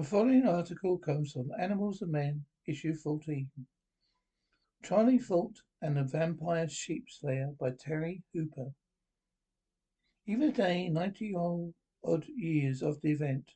[0.00, 3.50] The following article comes from Animals and Men, issue 14.
[4.82, 8.72] Charlie Fort and the Vampire Sheep Slayer by Terry Hooper.
[10.26, 11.34] Even today, 90
[12.02, 13.50] odd years of the event,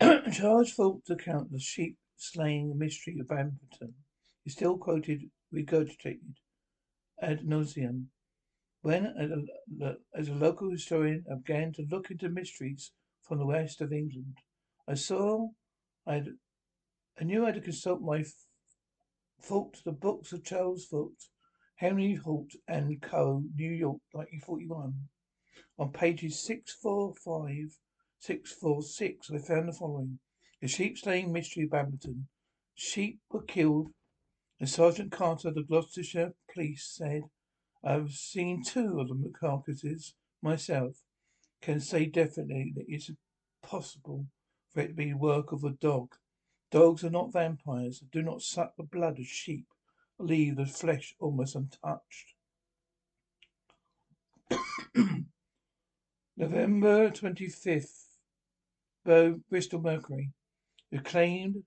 [0.32, 3.94] Charles Fort's account of the sheep slaying mystery of Bamberton
[4.44, 6.38] is still quoted, regurgitated
[7.22, 8.06] ad nauseum.
[8.82, 9.06] When,
[10.12, 12.90] as a local historian, I began to look into mysteries
[13.22, 14.38] from the west of England,
[14.90, 15.50] I saw
[16.04, 16.24] I
[17.16, 18.24] I knew I had to consult my
[19.38, 21.28] Fort, the books of Charles Fort,
[21.76, 25.08] Henry Holt and Co., New York, 1941.
[25.78, 27.78] On pages 645
[28.18, 30.18] 646, I found the following.
[30.60, 32.26] The sheep slaying mystery of Bamberton.
[32.74, 33.92] Sheep were killed,
[34.58, 37.22] and Sergeant Carter of the Gloucestershire Police said,
[37.84, 40.96] I've seen two of the carcasses myself.
[41.62, 43.12] Can say definitely that it's
[43.62, 44.26] possible
[44.72, 46.14] for it to be work of a dog.
[46.70, 49.66] Dogs are not vampires, do not suck the blood of sheep,
[50.18, 52.34] leave the flesh almost untouched.
[56.36, 58.04] November 25th,
[59.04, 60.30] Bo Bristol Mercury,
[60.90, 61.64] who claimed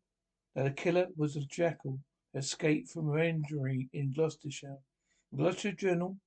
[0.55, 1.99] that the killer was a jackal
[2.33, 4.77] escaped from an injury in Gloucestershire.
[5.35, 6.17] Gloucestershire Journal,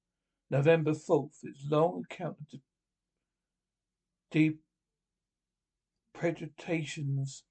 [0.51, 2.61] November 4th, its long account of
[6.21, 7.45] the depredations.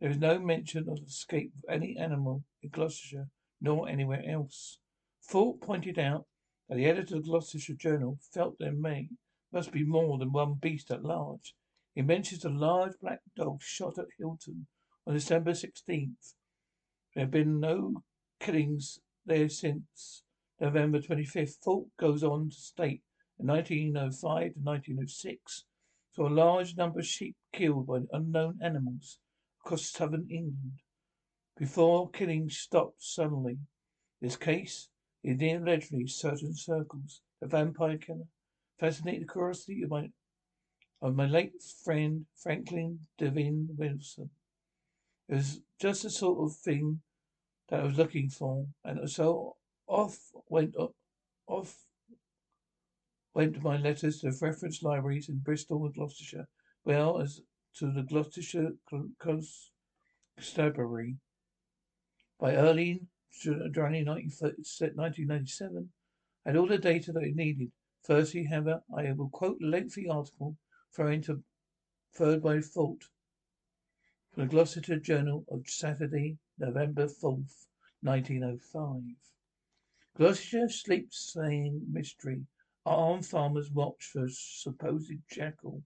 [0.00, 3.28] There is no mention of the escape of any animal in Gloucestershire,
[3.60, 4.78] nor anywhere else.
[5.20, 6.26] Fort pointed out
[6.68, 9.08] that the editor of the Gloucestershire Journal felt there may
[9.52, 11.54] must be more than one beast at large.
[11.94, 14.66] He mentions a large black dog shot at Hilton
[15.06, 16.34] on December 16th.
[17.14, 18.02] There have been no
[18.40, 20.22] killings there since
[20.60, 21.62] November 25th.
[21.62, 23.02] Fort goes on to state
[23.38, 25.64] in 1905 to 1906
[26.14, 29.18] saw a large number of sheep killed by unknown animals
[29.64, 30.80] across southern England
[31.56, 33.58] before killing stopped suddenly.
[34.20, 34.88] This case
[35.22, 37.20] is near legendary certain circles.
[37.40, 38.28] The vampire killer
[38.78, 40.10] fascinated the curiosity of my
[41.02, 44.30] of my late friend Franklin Devine Wilson.
[45.28, 47.00] It was just the sort of thing
[47.68, 50.74] that I was looking for, and so off went
[51.46, 51.83] off
[53.34, 56.48] went my letters to reference libraries in Bristol and Gloucestershire,
[56.84, 57.40] well as
[57.76, 58.72] to the Gloucestershire
[60.38, 61.16] Constabulary.
[62.38, 63.08] By early
[63.42, 65.92] January 1997,
[66.46, 67.72] I had all the data that I needed.
[68.02, 70.56] Firstly, however, I will quote a lengthy article
[70.94, 71.42] thrown to
[72.12, 73.02] third by fault
[74.32, 77.66] from the Gloucestershire Journal of Saturday, November 4th,
[78.02, 79.02] 1905.
[80.16, 82.46] Gloucestershire sleep saying mystery.
[82.86, 85.82] Armed farmers watch for supposed jackal.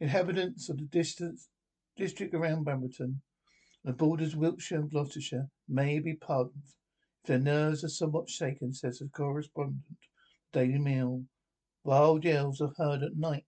[0.00, 1.48] Inhabitants of the distance,
[1.96, 3.22] district around Bamberton,
[3.84, 6.64] the borders of Wiltshire and Gloucestershire, may be pardoned
[7.22, 9.98] if their nerves are somewhat shaken, says the correspondent.
[10.52, 11.24] Daily Mail.
[11.84, 13.46] Wild yells are heard at night.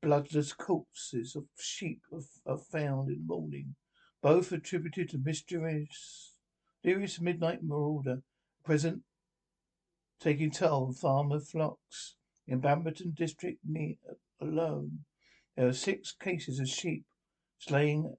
[0.00, 2.02] Bloodless corpses of sheep
[2.46, 3.74] are found in the morning,
[4.22, 6.34] both attributed to mysterious,
[6.82, 8.22] mysterious midnight marauder,
[8.64, 9.02] present
[10.20, 12.16] taking toll of farmer flocks.
[12.46, 13.60] In Bamberton district
[14.40, 15.04] alone,
[15.56, 17.04] there are six cases of sheep
[17.58, 18.16] slaying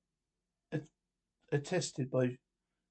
[1.51, 2.38] attested by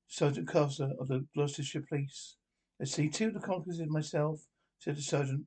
[0.07, 2.37] Sergeant Carter of the Gloucestershire Police.
[2.81, 4.47] I see two of the carcasses myself,
[4.79, 5.47] said the sergeant,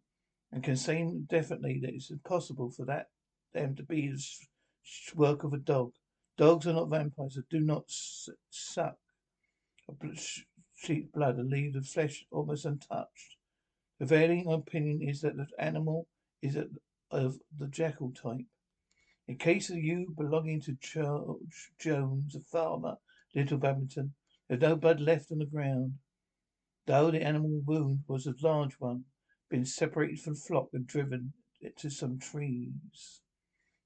[0.51, 3.07] and can say definitely that it's impossible for that
[3.53, 4.21] them to be the
[5.15, 5.91] work of a dog.
[6.37, 8.97] Dogs are not vampires that do not suck
[10.75, 13.36] sheep blood and leave the flesh almost untouched.
[13.97, 16.07] Prevailing opinion is that the animal
[16.41, 16.55] is
[17.09, 18.45] of the jackal type.
[19.27, 22.97] In case of you belonging to George Jones, a farmer,
[23.33, 24.13] Little Bamberton,
[24.47, 25.93] there's no blood left on the ground.
[26.85, 29.05] Though the animal wound was a large one,
[29.49, 31.33] been separated from the flock and driven
[31.77, 33.21] to some trees.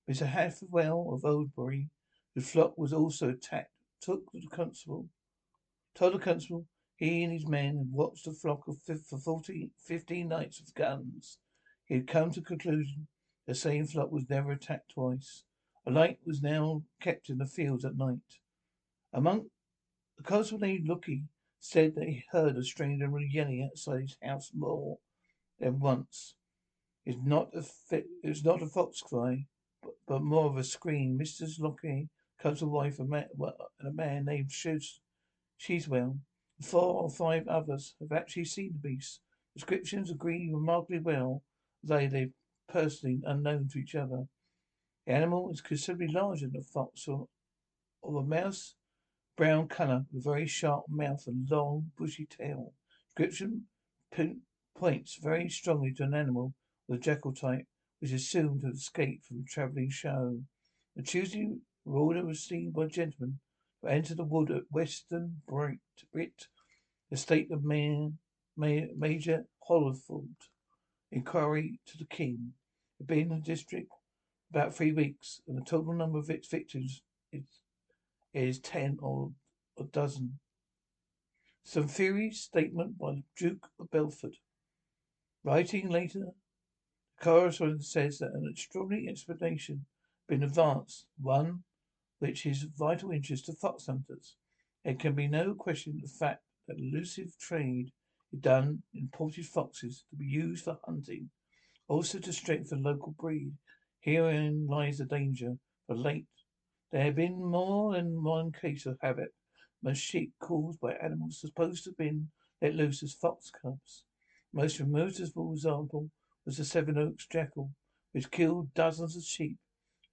[0.09, 0.27] Mr.
[0.27, 1.87] Hathwell of Oldbury,
[2.35, 3.71] the flock was also attacked,
[4.01, 5.07] took the constable,
[5.95, 6.67] told the constable
[7.01, 11.39] he and his men had watched the flock for 40, 15 nights with guns.
[11.85, 13.07] He had come to the conclusion
[13.47, 15.43] the same flock was never attacked twice.
[15.87, 18.19] A light was now kept in the fields at night.
[19.11, 19.47] Among
[20.15, 21.23] the coastman Looky
[21.59, 24.99] said that he heard a stranger yelling outside his house more
[25.59, 26.35] than once.
[27.03, 29.47] It's not a fit, it's not a fox cry,
[29.81, 31.17] but, but more of a scream.
[31.19, 31.49] Mr.
[31.59, 32.09] Lockie
[32.39, 34.99] comes a wife and a man named Shiz,
[35.59, 36.19] Sheeswell.
[36.61, 39.21] Four or five others have actually seen the beast.
[39.53, 41.43] Descriptions agree remarkably well,
[41.83, 42.29] though they're
[42.69, 44.27] personally unknown to each other.
[45.05, 47.27] The animal is considerably larger than a fox or,
[48.01, 48.75] or a mouse,
[49.35, 52.73] brown colour, with a very sharp mouth and long, bushy tail.
[53.15, 53.67] Description
[54.75, 56.53] points very strongly to an animal
[56.87, 57.65] of the jackal type,
[57.99, 60.43] which is assumed to have escaped from a travelling show.
[60.95, 61.55] The Tuesday
[61.85, 63.39] order was seen by a gentleman
[63.87, 65.79] enter the wood at Westonbirt,
[67.09, 68.09] the state of Mayor,
[68.55, 70.35] Mayor, Major Holford.
[71.11, 72.53] Inquiry to the King.
[72.97, 73.91] Had been in the district
[74.49, 77.01] about three weeks, and the total number of its victims
[77.33, 77.43] is,
[78.33, 79.31] is ten or
[79.77, 80.39] a dozen.
[81.63, 84.35] Some theory statement by the Duke of Beaufort.
[85.43, 86.19] Writing later,
[87.17, 89.85] the correspondent says that an extraordinary explanation
[90.27, 91.63] been advanced, one
[92.21, 94.35] which is of vital interest to fox hunters.
[94.85, 97.89] There can be no question of the fact that elusive trade
[98.31, 101.31] is done in imported foxes to be used for hunting,
[101.87, 103.53] also to strengthen local breed
[104.01, 105.57] Herein lies the danger.
[105.87, 106.27] For late
[106.91, 109.31] there have been more than one case of havoc
[109.81, 112.29] most sheep caused by animals supposed to have been
[112.61, 114.03] let loose as fox cubs.
[114.53, 116.11] Most remarkable example
[116.45, 117.71] was the Sevenoaks jackal,
[118.11, 119.57] which killed dozens of sheep.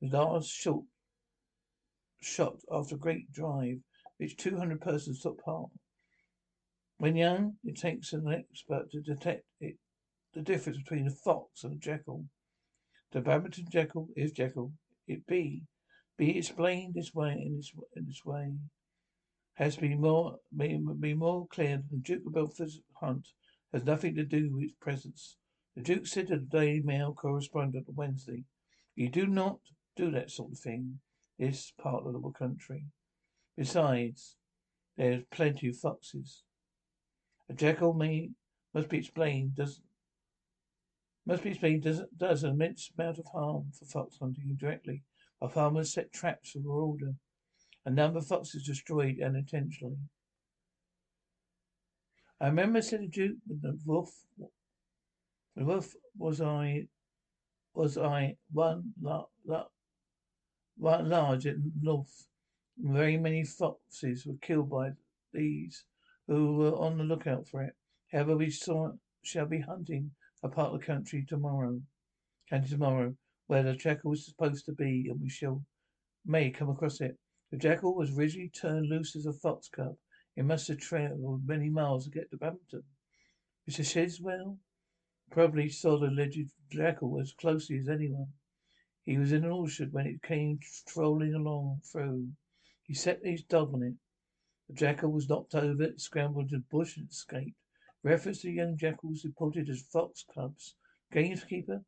[0.00, 0.84] The last shot
[2.20, 3.79] shot after a great drive,
[4.17, 5.70] which two hundred persons took part.
[6.99, 9.76] When young, it takes an expert to detect it,
[10.35, 12.26] the difference between a fox and a jackal.
[13.12, 14.73] The Badminton Jekyll is Jekyll.
[15.06, 15.62] It be
[16.17, 18.56] be explained this way in this in this way
[19.55, 23.29] has been more be more clear than Duke of Beaufort's hunt
[23.73, 25.37] has nothing to do with its presence.
[25.76, 28.44] The Duke said to the Daily Mail correspondent on Wednesday,
[28.94, 29.61] "You do not
[29.97, 31.00] do that sort of thing
[31.38, 32.85] this part of the country.
[33.56, 34.37] Besides,
[34.96, 36.43] there's plenty of foxes.
[37.49, 38.31] A jackal may
[38.75, 39.81] must be explained does
[41.26, 45.02] must be explained does, does an immense amount of harm for fox hunting indirectly.
[45.43, 47.14] Our farmers set traps for order.
[47.84, 49.99] A number of foxes destroyed unintentionally.
[52.41, 54.11] I remember, said the Duke, with the wolf,
[55.56, 56.87] the wolf was I,
[57.75, 59.64] was I one, la, la,
[60.79, 62.27] large in north.
[62.79, 64.93] Very many foxes were killed by
[65.33, 65.85] these
[66.27, 67.75] who were on the lookout for it.
[68.13, 68.93] However, we saw,
[69.23, 71.81] shall be hunting a part of the country tomorrow,
[72.49, 73.17] county tomorrow,
[73.47, 75.65] where the jackal is supposed to be, and we shall
[76.25, 77.19] may come across it.
[77.51, 79.97] The jackal was originally turned loose as a fox cub.
[80.37, 82.85] It must have travelled many miles to get to Badminton.
[83.69, 83.85] Mr.
[83.85, 84.59] Sheswell
[85.31, 88.29] probably saw the alleged jackal as closely as anyone.
[89.08, 92.31] He was in an orchard when it came strolling along through.
[92.82, 93.94] He set his dog on it.
[94.69, 97.56] The jackal was knocked over, scrambled into the bush, and escaped.
[98.02, 100.75] Reference to young jackals reported as fox cubs.
[101.10, 101.87] Gamekeeper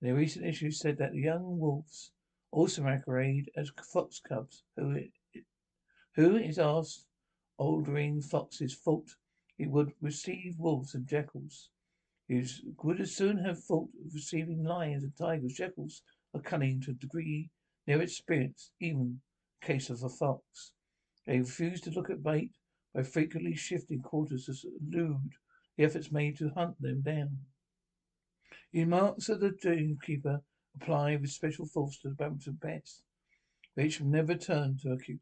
[0.00, 2.10] in a recent issue said that young wolves
[2.50, 5.12] also masquerade as fox cubs, who, it,
[6.14, 7.04] who is asked
[7.58, 9.14] aldering foxes thought
[9.58, 11.68] it would receive wolves and jackals.
[12.28, 12.42] He
[12.82, 15.52] would as soon have thought of receiving lions and tigers.
[15.52, 16.00] Jackals
[16.34, 17.50] are cunning to a degree
[17.86, 19.20] near experience, even in
[19.66, 20.72] case of the fox.
[21.26, 22.52] They refuse to look at bait
[22.94, 25.32] by frequently shifting quarters to elude
[25.76, 27.38] the efforts made to hunt them down.
[28.72, 30.42] The remarks of the gamekeeper
[30.74, 33.02] apply with special force to the Badminton pets,
[33.74, 35.20] which never turn to a cute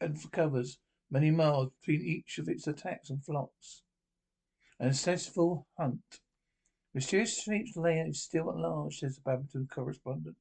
[0.00, 0.78] and covers
[1.10, 3.82] many miles between each of its attacks on flocks.
[4.78, 6.20] An successful hunt.
[6.96, 10.36] Mysterious Sheep's lair is still at large, says the Badminton correspondent.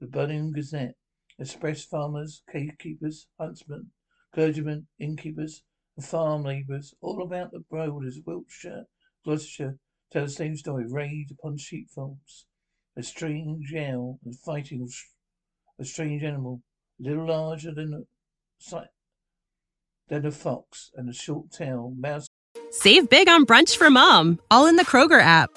[0.00, 0.96] The Birmingham Gazette
[1.38, 3.92] express farmers, cave keepers, huntsmen,
[4.34, 5.62] clergymen, innkeepers,
[5.96, 8.86] and farm labourers all about the borders of Wiltshire,
[9.24, 9.76] Gloucestershire
[10.10, 10.84] tell the same story.
[10.90, 12.46] Raid upon sheepfolds.
[12.96, 14.92] A strange yell and fighting of
[15.78, 16.60] a strange animal,
[16.98, 18.82] a little larger than a,
[20.08, 22.26] than a fox, and a short tail, mouse.
[22.72, 25.56] Save big on brunch for mom, all in the Kroger app.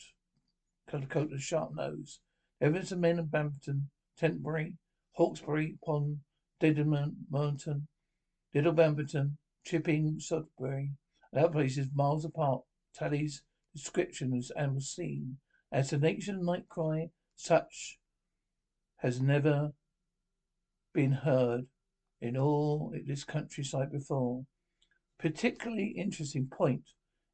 [0.93, 2.19] and sharp nose.
[2.59, 4.77] Evidence of men of Bampton, Tentbury,
[5.13, 6.21] Hawkesbury upon
[6.61, 7.87] Dedmonton,
[8.53, 10.93] Little Bampton, Chipping, Sudbury,
[11.31, 12.63] and other places miles apart.
[12.93, 13.43] tallies
[13.73, 15.37] description was and was seen
[15.71, 17.99] as the nature night cry such
[18.97, 19.73] has never
[20.93, 21.67] been heard
[22.19, 24.45] in all this countryside before.
[25.17, 26.89] Particularly interesting point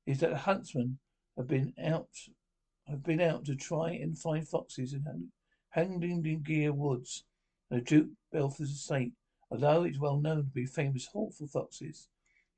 [0.06, 1.00] is that the huntsmen
[1.36, 2.10] have been out
[2.89, 5.03] have been out to try and find foxes in
[6.44, 7.25] Gear Woods,
[7.70, 9.13] the Duke Beaufort estate,
[9.51, 12.08] although it's well known to be famous haunt for foxes.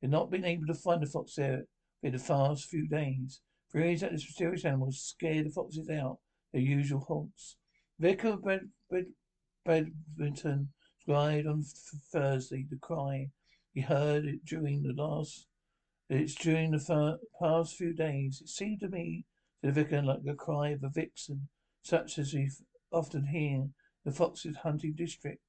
[0.02, 1.66] They've not been able to find a fox there
[2.04, 3.42] in the past few days.
[3.72, 6.20] Theories that the mysterious animals scare the foxes out
[6.52, 7.58] their usual haunts.
[8.00, 8.70] Vicar of Bed,
[9.66, 9.92] Bed,
[11.06, 11.64] cried on
[12.12, 13.30] Thursday the cry.
[13.74, 15.48] He heard it during the last.
[16.10, 18.42] It's during the past few days.
[18.42, 19.26] It seemed to me,
[19.62, 21.50] to the vicar, like the cry of a vixen,
[21.82, 22.50] such as we
[22.92, 23.74] often hear in
[24.06, 25.42] the foxes hunting district,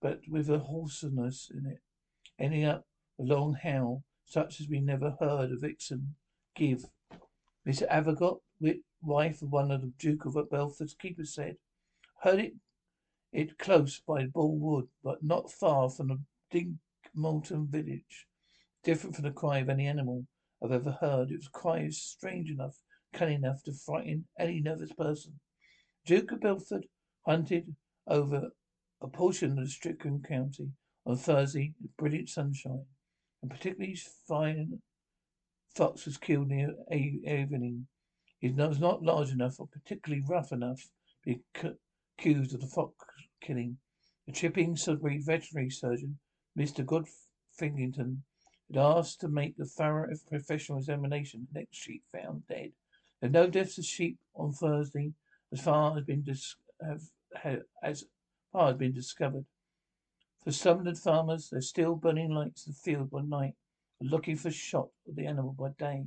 [0.00, 1.80] but with a hoarseness in it,
[2.38, 2.86] ending up
[3.18, 6.14] a long howl, such as we never heard a vixen
[6.54, 6.86] give.
[7.66, 7.88] Mr.
[7.88, 8.40] Avocott,
[9.02, 11.56] wife of one of the Duke of Beaufort's keepers, said,
[12.22, 12.54] heard it
[13.32, 16.20] it close by Bull Wood, but not far from the
[17.14, 18.26] Dinkmorton village.
[18.82, 20.26] Different from the cry of any animal
[20.62, 21.30] I've ever heard.
[21.30, 22.78] It was a cry strange enough,
[23.16, 25.40] cunning enough to frighten any nervous person.
[26.04, 26.84] Duke of Beaufort
[27.24, 27.74] hunted
[28.06, 28.50] over
[29.00, 30.68] a portion of Strickland County
[31.06, 32.84] on Thursday with brilliant sunshine,
[33.40, 34.80] and particularly fine
[35.74, 37.86] fox was killed near evening.
[38.38, 40.90] He was not large enough or particularly rough enough to
[41.24, 41.40] be
[42.18, 42.94] accused of the fox
[43.40, 43.78] killing.
[44.26, 46.18] The Chipping Sudbury veterinary surgeon,
[46.58, 46.84] Mr.
[46.84, 48.18] Godfington,
[48.68, 51.46] had asked to make a thorough professional examination.
[51.52, 52.72] The next sheep found dead.
[53.20, 55.14] There are no deaths of sheep on Thursday,
[55.52, 57.02] as far as been dis- have,
[57.34, 58.04] have, as
[58.52, 59.46] far as been discovered.
[60.44, 63.54] For some of farmers, they're still burning lights in the field by night,
[64.00, 66.04] looking for shot of the animal by day.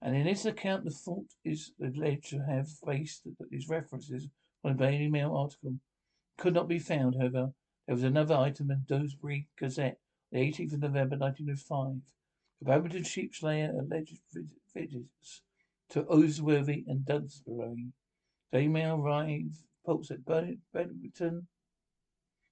[0.00, 4.28] And in this account, the fault is alleged to have based these references
[4.64, 5.74] on a Daily Mail article.
[6.38, 7.52] Could not be found, however.
[7.86, 9.98] There was another item in Dewsbury Gazette,
[10.30, 12.00] the 18th of November, 1905.
[12.60, 14.18] The Badminton sheep slayer alleged
[14.72, 15.42] visits
[15.90, 17.92] to Osworthy and Dunsbury.
[18.52, 21.48] Daily Mail arrived, reports at Badminton.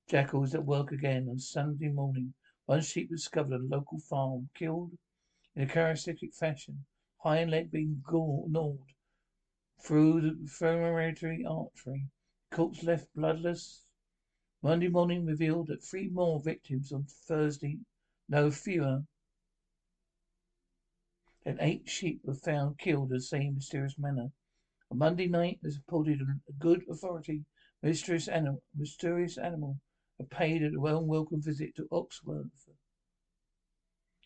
[0.08, 2.34] Jackals at work again on Sunday morning.
[2.66, 4.92] One sheep discovered at a local farm, killed
[5.54, 6.84] in a characteristic fashion
[7.18, 8.78] hind leg being gnawed
[9.80, 11.14] through the femoral
[11.46, 12.06] artery.
[12.50, 13.84] Corpse left bloodless.
[14.62, 17.78] Monday morning revealed that three more victims on Thursday,
[18.28, 19.04] no fewer
[21.48, 24.28] than eight sheep were found killed in the same mysterious manner.
[24.90, 27.42] On Monday night, as reported on a good authority,
[27.82, 29.78] mysterious animal, mysterious animal
[30.18, 32.68] had paid a well-welcome visit to Oxworth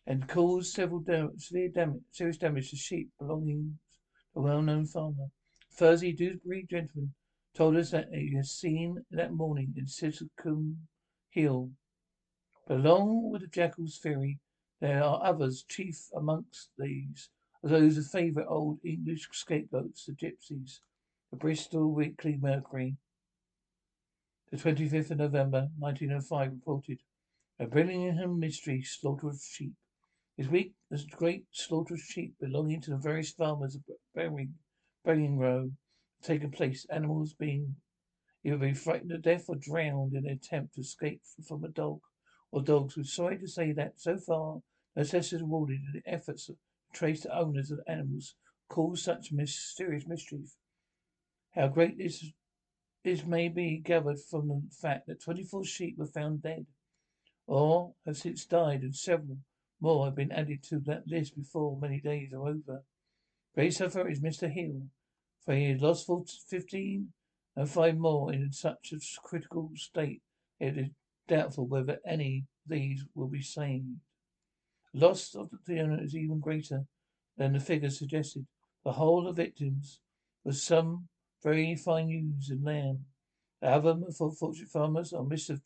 [0.04, 1.04] and caused several
[1.36, 3.78] severe damage, serious damage to sheep belonging
[4.34, 5.28] to a well-known farmer.
[5.72, 7.14] Thursday, Dewsbury gentleman
[7.54, 10.74] told us that he had seen that morning in Siscombe
[11.30, 11.70] Hill.
[12.66, 14.40] But along with the Jackal's theory,
[14.82, 17.30] there are others, chief amongst these
[17.62, 20.80] those of favourite old English scapegoats, the gypsies.
[21.30, 22.96] The Bristol Weekly Mercury,
[24.50, 26.98] the 25th of November, 1905, reported
[27.60, 29.72] a Birmingham mystery slaughter of sheep.
[30.36, 33.82] This week, a great slaughter of sheep belonging to the various farmers of
[34.16, 35.70] Bering Row
[36.24, 37.76] taken place, animals being
[38.44, 42.00] either being frightened to death or drowned in an attempt to escape from a dog
[42.50, 42.96] or dogs.
[42.96, 44.60] We're sorry to say that so far,
[44.96, 46.56] is awarded in the efforts to
[46.92, 48.34] trace the owners of the animals
[48.68, 50.56] cause such mysterious mischief.
[51.54, 52.32] How great this
[53.04, 56.66] this may be gathered from the fact that 24 sheep were found dead,
[57.46, 59.38] or have since died, and several
[59.80, 62.84] more have been added to that list before many days are over.
[63.54, 64.50] Great sufferer is Mr.
[64.50, 64.82] Hill,
[65.44, 66.08] for he had lost
[66.48, 67.12] fifteen
[67.56, 70.22] and five more in such a critical state
[70.60, 70.88] it is
[71.26, 73.98] doubtful whether any of these will be saved.
[74.94, 76.86] Loss of the owner is even greater
[77.36, 78.46] than the figures suggested.
[78.84, 80.00] The whole of victims
[80.44, 81.08] was some
[81.42, 83.06] very fine ewes and lamb.
[83.60, 83.96] The other
[84.38, 85.58] fortunate farmers are Mr.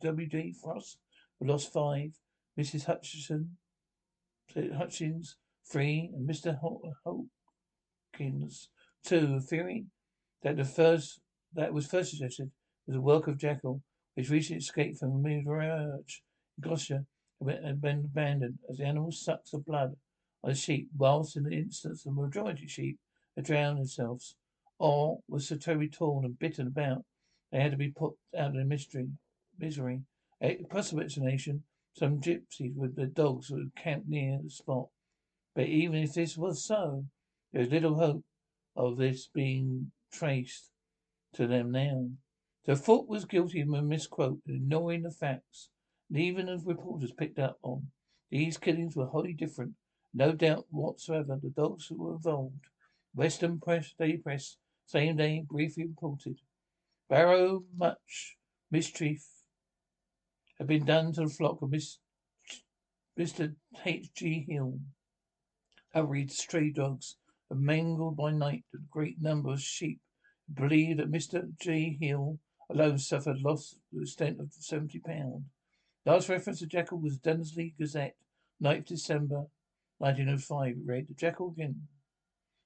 [0.00, 0.26] W.
[0.26, 0.52] J.
[0.52, 0.98] Frost,
[1.38, 2.18] who lost five,
[2.58, 2.84] Mrs.
[2.84, 3.56] Hutchinson,
[4.54, 5.36] Hutchins,
[5.70, 6.58] three, and Mr.
[8.14, 8.70] Hawkins,
[9.04, 9.34] two.
[9.36, 9.86] A theory
[10.42, 11.20] that the first
[11.52, 12.50] that was first suggested
[12.86, 13.82] was the work of Jackal
[14.14, 16.20] which recently escaped from a mirage
[16.56, 17.06] in Gloucestershire,
[17.46, 19.96] had been abandoned as the animal sucks the blood
[20.42, 22.98] of the sheep, whilst in the instance the majority of sheep
[23.36, 24.36] had drowned themselves,
[24.78, 27.04] or were so terribly torn and bitten about
[27.54, 29.08] they had to be put out of their mystery,
[29.58, 30.02] misery.
[30.42, 31.62] A possible explanation,
[31.92, 34.88] some gypsies with their dogs would camp near the spot.
[35.54, 37.06] But even if this was so,
[37.52, 38.24] there is little hope
[38.74, 40.70] of this being traced
[41.34, 42.10] to them now.
[42.64, 45.68] The Foote was guilty of a misquote ignoring the facts.
[46.12, 47.88] Even as reporters picked up on,
[48.30, 49.74] these killings were wholly different.
[50.12, 52.66] No doubt whatsoever the dogs who were involved.
[53.14, 54.56] Western Press, Daily Press,
[54.86, 56.40] same day, briefly reported.
[57.08, 58.36] Barrow much
[58.70, 59.24] mischief
[60.58, 61.98] had been done to the flock of Miss,
[63.18, 63.54] Mr.
[63.84, 64.12] H.
[64.14, 64.44] G.
[64.48, 64.80] Hill.
[65.92, 67.16] Hurried stray dogs
[67.50, 70.00] and mangled by night a great number of sheep.
[70.52, 71.56] Believed that Mr.
[71.60, 71.96] G.
[72.00, 75.44] Hill alone suffered loss to the extent of seventy pounds.
[76.06, 78.16] Last reference to Jackal was Dunsley Gazette,
[78.62, 79.46] 9th December,
[79.96, 80.68] 1905.
[80.68, 81.88] It read, Jackal again.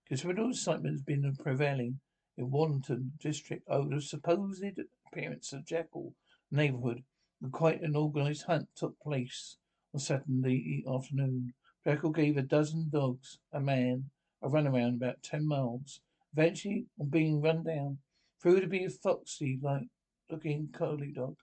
[0.09, 2.01] Considerable excitement has been prevailing
[2.37, 4.65] in Warrington district over the supposed
[5.07, 6.15] appearance of Jackal
[6.51, 7.05] neighbourhood.
[7.41, 9.57] And quite an organised hunt took place
[9.95, 11.55] on Saturday afternoon.
[11.85, 14.11] Jackal gave a dozen dogs, a man,
[14.43, 16.01] a run around about ten miles.
[16.33, 17.99] Eventually, on being run down,
[18.41, 19.87] proved to be a foxy like
[20.29, 21.37] looking collie dog,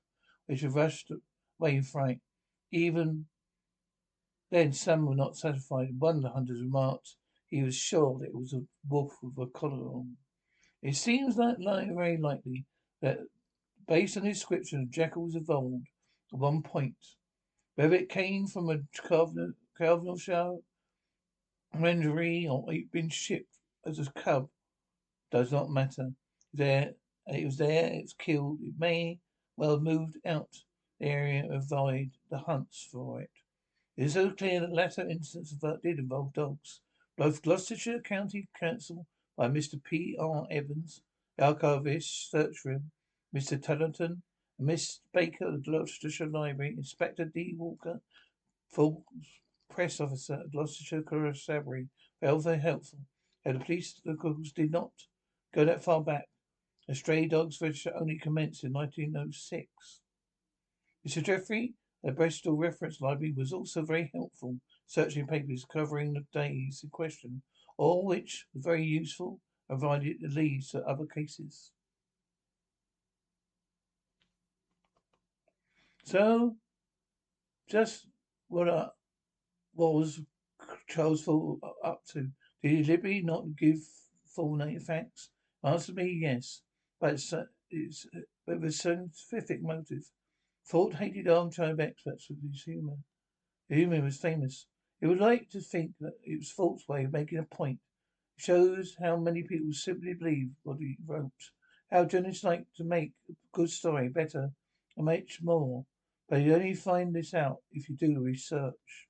[0.47, 1.09] which had rushed
[1.61, 2.19] in fright.
[2.71, 3.25] Even
[4.51, 5.99] then some were not satisfied.
[5.99, 7.15] One of the hunters remarked
[7.47, 10.17] he was sure that it was a wolf with a collar on.
[10.81, 12.65] It seems like, like very likely
[13.01, 13.19] that
[13.87, 15.87] based on the description of jackals evolved
[16.33, 16.95] at one point.
[17.75, 18.79] Whether it came from a
[19.77, 20.57] Carnarvonshire
[21.73, 24.49] menagerie or it been shipped as a cub
[25.31, 26.11] does not matter.
[26.53, 26.93] There,
[27.27, 28.59] it was there, it was killed.
[28.61, 29.19] It may
[29.57, 30.49] well have moved out
[31.01, 33.31] area avoid the hunts for it.
[33.97, 36.81] It is so clear that latter instance did involve dogs.
[37.17, 39.81] Both Gloucestershire County Council by Mr.
[39.81, 40.17] P.
[40.19, 40.45] R.
[40.51, 41.01] Evans,
[41.37, 42.91] the archivist, search room,
[43.33, 43.57] Mr.
[43.57, 44.21] Tullington,
[44.57, 47.55] and Miss Baker of the Gloucestershire Library, Inspector D.
[47.57, 48.01] Walker,
[48.69, 49.05] full
[49.69, 51.87] press officer at Gloucestershire Constabulary,
[52.19, 52.99] felt very helpful.
[53.45, 54.91] How the police locals did not
[55.53, 56.27] go that far back.
[56.87, 60.01] The stray dogs register only commenced in 1906.
[61.07, 61.21] Mr.
[61.21, 66.89] Jeffrey, the Bristol Reference Library, was also very helpful, searching papers covering the days in
[66.89, 67.41] question
[67.77, 71.71] all which were very useful, provided it leads to other cases.
[76.03, 76.55] So,
[77.69, 78.07] just
[78.47, 78.67] what
[79.73, 80.21] what was
[80.87, 82.29] Charles Foote up to?
[82.61, 83.79] Did he deliberately not give
[84.27, 85.31] full native facts?
[85.63, 86.61] Answer me, yes,
[87.01, 90.03] but it's, uh, it's uh, with a scientific motive.
[90.65, 92.97] Foote hated armchair experts with his humour.
[93.69, 94.65] The humour was famous.
[94.99, 97.79] He would like to think that it was Foote's way of making a point.
[98.37, 101.51] It shows how many people simply believe what he wrote.
[101.91, 104.53] How journalists like to make a good story better
[104.97, 105.85] and much more.
[106.27, 109.07] But you only find this out if you do the research.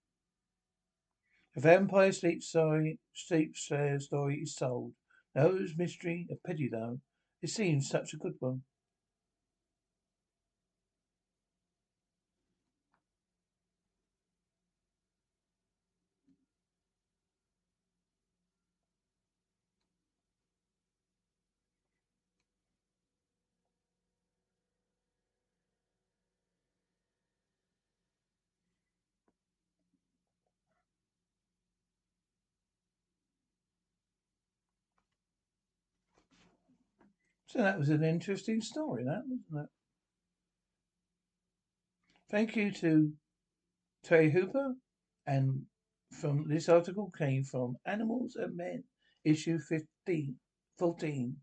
[1.56, 4.92] A vampire sleep story, sleep story is told.
[5.34, 7.00] No, it was mystery, a pity though.
[7.42, 8.64] It seems such a good one.
[37.56, 39.70] So that was an interesting story, that wasn't it?
[42.30, 43.14] Thank you to
[44.04, 44.74] Terry Hooper,
[45.26, 45.62] and
[46.12, 48.84] from this article came from Animals and Men,
[49.24, 50.36] issue 15,
[50.78, 51.38] 14.